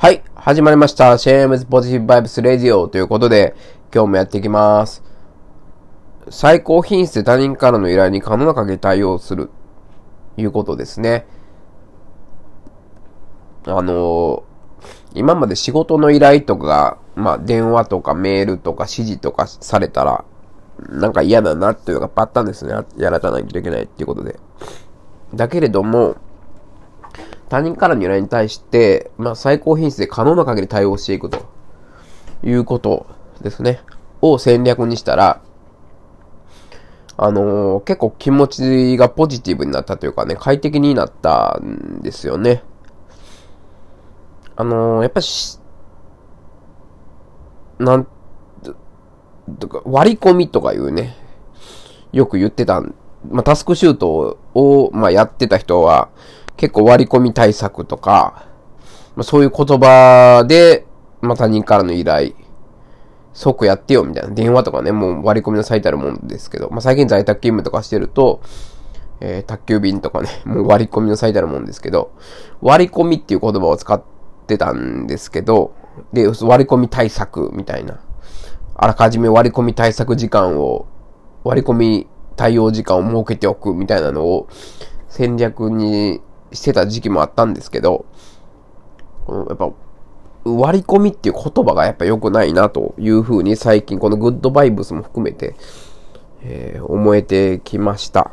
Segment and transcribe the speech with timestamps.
[0.00, 0.22] はい。
[0.34, 1.18] 始まりました。
[1.18, 3.54] シェームズポジティブバイブスレディオということで、
[3.94, 5.02] 今日もやっていきます。
[6.30, 9.50] 最高品質で他人からの依頼に可能な限り対応する。
[10.38, 11.26] いうことですね。
[13.66, 14.44] あの
[15.12, 20.24] 今まで仕事の依頼とか、まあ、電話とかメールとか指示とかされたら、
[20.78, 22.72] なんか嫌だなっていうのがあったんですね。
[22.96, 24.40] やらないといけないっていうことで。
[25.34, 26.16] だけれども、
[27.50, 31.50] 他人からの依頼に対して、まあ、最高品質で可能な限り対応していくと
[32.44, 33.06] いうこと
[33.42, 33.80] ですね。
[34.22, 35.42] を戦略にしたら、
[37.16, 42.62] あのー結構気持ちがポジティブになったというかね、快適になったんですよね。
[44.54, 45.58] あのーやっぱし、
[47.80, 48.06] なん、
[49.58, 51.16] とか割り込みとかいうね、
[52.12, 52.94] よく言ってたん、
[53.28, 56.10] まあ、タスクシュートを、まあ、やってた人は、
[56.60, 58.44] 結構割り込み対策とか、
[59.16, 60.84] まあ、そういう言葉で、
[61.22, 62.32] まあ、他人からの依頼、
[63.32, 64.34] 即やってよみたいな。
[64.34, 68.42] 電話とかね、もう割り込みの最たるもんですけど、まあ、最近在宅勤務とかしてると、
[69.20, 72.10] えー宅急便とかね、 もう割り込みの最たるもんですけど、
[72.60, 74.02] 割り込みっていう言葉を使っ
[74.46, 75.72] てたんですけど、
[76.12, 78.00] で、割り込み対策みたいな。
[78.74, 80.84] あらかじめ割り込み対策時間を、
[81.42, 84.46] 割り込み対応時間を設けておくみたいなのを
[85.08, 86.20] 戦略に
[86.52, 88.04] してた時期もあったんですけど、
[89.26, 89.70] このやっぱ
[90.44, 95.54] 割り込みっていう言葉がやっぱ良くないなというふうに最近このグッドバイブスも含めて、
[96.42, 98.30] えー思えてきました。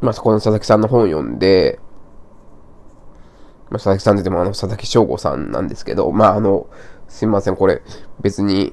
[0.00, 1.78] まあ、そこの佐々木さんの本読んで、
[3.68, 6.66] まあ、佐々木さんって言ってもあの佐々木翔吾さんなんですけど、まああの、
[7.08, 7.82] すいません、これ
[8.20, 8.72] 別に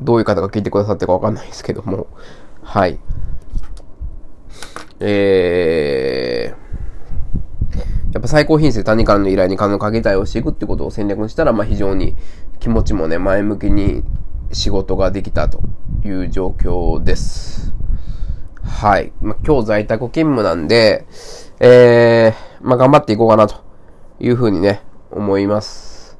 [0.00, 2.08] どういう方が聞いてくださってるかわかんないですけども、
[2.62, 2.98] はい。
[5.04, 7.76] えー、
[8.12, 12.14] やっぱ最高品質で他人からの依頼に可能かけ対応していくってことを戦略にしたら、まあ非常に
[12.60, 14.04] 気持ちもね、前向きに
[14.52, 15.60] 仕事ができたと
[16.04, 17.74] いう状況です。
[18.62, 19.12] はい。
[19.20, 21.04] まあ今日在宅勤務なんで、
[21.58, 23.56] えー、まあ頑張っていこうかなと
[24.20, 26.16] いうふうにね、思います。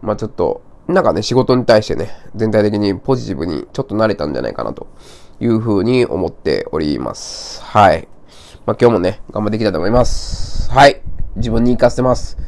[0.00, 4.88] まあちょっと、なんかね、仕事に対してね、全体的にポジティブにちょっと慣れたんじゃないかなと
[5.38, 7.62] いうふうに思っております。
[7.62, 8.08] はい。
[8.64, 10.70] まあ今日もね、頑張っていきたいと思います。
[10.70, 11.02] はい。
[11.36, 12.38] 自分に活かせてます。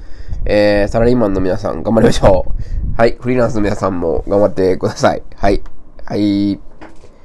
[0.46, 2.96] えー、サラリーマンの皆さん頑張りましょう。
[2.96, 3.16] はい。
[3.20, 5.22] フリーランスの皆さんも頑張ってください。
[5.36, 5.62] はい。
[6.06, 6.69] はい。